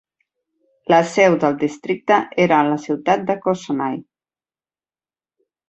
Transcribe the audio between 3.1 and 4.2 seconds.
de Cossonay.